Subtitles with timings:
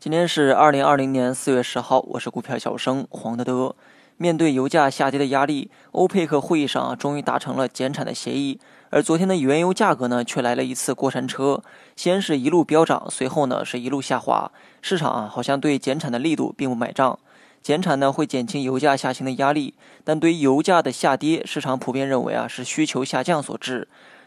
[0.00, 3.76] 今天是二零二零年四月十号，我是股票小生黄德德。
[4.16, 8.58] 面对油价下跌的压力，欧佩克会议上啊，终于达成了减产的协议。
[8.90, 11.62] 而昨天的原油价格呢，却来了一次过山车，
[11.94, 14.50] 先是一路飙涨，随后呢是一路下滑。
[14.82, 17.18] 市场啊，好像对减产的力度并不买账。
[17.62, 23.86] 减产呢会减轻油价下行的压力，但对于油价的下跌，市场普遍认为啊是需求下降所致。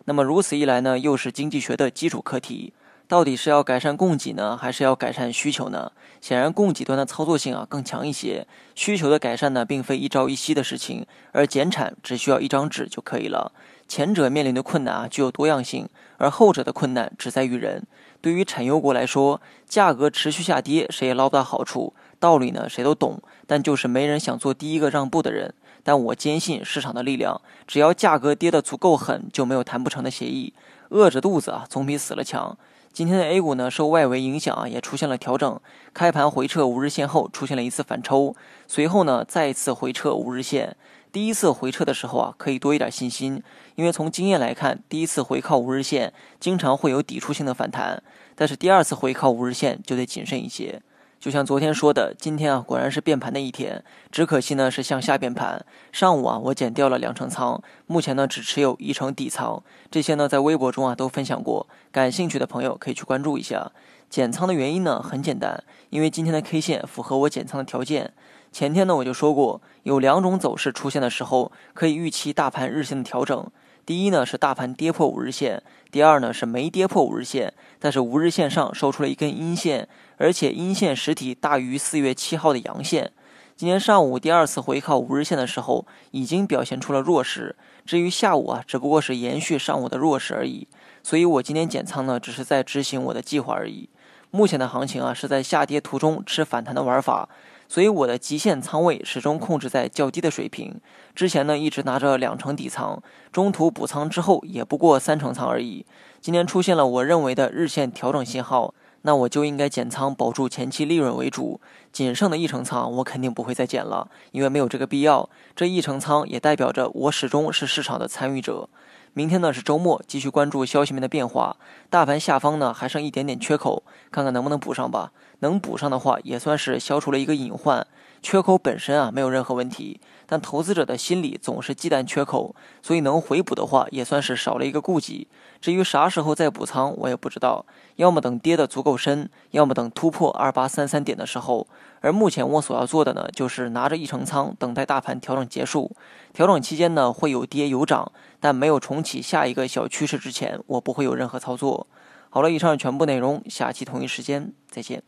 [0.09, 2.73] 那么如此一来呢，又是经济学的基础课题。
[3.07, 5.91] 到底是要改善供给呢，还是要改善需求呢？
[6.19, 8.47] 显然，供给端的操作性啊更强一些。
[8.73, 13.51] 需求的改善呢，并非一朝一夕的事情，而减产只需要一张纸就可以了。
[13.87, 17.83] 前者面临的困难啊具有多样性，而后者的困难只在于人。
[18.19, 21.93] 对于产油国来说，价格持续下跌，谁也捞不到好处。
[22.19, 25.53] 道理呢，谁都懂，但就是没人想做第一个让步的人。
[25.81, 30.53] 但我坚信市场的力量，只要价格跌得足够狠，就没有谈不成的协议。
[30.89, 32.57] 饿着肚子啊，总比死了强。
[32.91, 35.59] 今天的 A 股呢，受外围影响啊，也出现了调整。
[35.93, 38.35] 开盘回撤五日线后，出现了一次反抽，
[38.67, 40.75] 随后呢，再一次回撤五日线。
[41.11, 43.41] 第一次回撤的时候啊，可以多一点信心，
[43.75, 48.03] 因为从经验来看，第一次回靠五日线经常会有抵触性的反弹，
[48.35, 50.81] 但是第二次回靠五日线就得谨慎一些。
[51.19, 55.65] 就像昨天说的，今天啊果然是变盘的一天，只可惜呢是向下变盘。
[55.91, 59.61] 上午啊我减掉了两成仓，目前呢只持有一成底仓。
[59.91, 63.69] 这些呢在微博中啊都分享过，感兴趣的朋友可以去关注一下。
[64.09, 68.13] 减仓的原因呢很简单，因为今天的 K 线符合我减仓的条件。
[68.53, 73.45] 前天呢我就说过，有两种走势出现的时候可以预期大盘日线的调整。
[73.89, 83.11] 第一呢是大盘跌破五日线，第二呢是没跌破五日线，但是五日线上收出了一根阴线，而且阴线实体大于四月七号的阳线。
[83.55, 87.55] 今天上午第二次回靠五日线的时候，已经表现出了弱势。
[87.83, 90.67] 至于下午啊，只不过是延续上午的弱势而已。
[91.01, 93.89] 所以我今天减仓呢，只是在执行我的计划而已。
[94.31, 97.29] 目前的行情啊，是在下跌途中吃反弹的玩法。
[97.67, 100.81] 所以我的极限仓位始终控制在较低的水平。
[101.13, 102.99] 之前呢一直拿着两成底仓，
[103.31, 105.85] 中途补仓之后也不过三成仓而已。
[106.19, 108.73] 今天出现了我认为的日线调整信号，
[109.03, 111.61] 那我就应该减仓保住前期利润为主。
[111.91, 115.29] 仅剩的一成仓我肯定不会再减了，因为没有这个必要。
[115.55, 118.69] 这一成仓也代表着我始终是市场的参与者。
[119.13, 121.57] 明天呢是周末，继续关注消息面的变化。
[121.89, 125.11] 大盘下方呢还剩一点点缺口，看看能不能补上吧。
[125.39, 127.85] 能补上的话，也算是消除了一个隐患。
[128.21, 135.27] 缺口本身啊没有任何问题，但投资者的心理总是忌惮缺口，所以能回补的话，也算是少了一个顾忌。
[135.61, 137.65] 至于啥时候再补仓，我也不知道。
[137.95, 141.67] 要么等跌得足够深，要么等突破二八三三点的时候。
[142.01, 145.95] 而目前我所要做的呢，就是拿着一成仓，等待大盘调整结束。
[146.33, 151.87] 调整期间呢，会有跌有涨，但没有重启下一个小趋势之前，我不会有任何操作。
[152.29, 155.03] 好了，以上全部内容，下期同一时间再见。